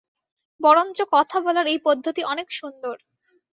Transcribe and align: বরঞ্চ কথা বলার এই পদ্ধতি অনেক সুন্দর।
বরঞ্চ 0.61 0.97
কথা 1.13 1.37
বলার 1.45 1.65
এই 1.67 1.79
পদ্ধতি 1.85 2.21
অনেক 2.23 2.47
সুন্দর। 2.59 2.95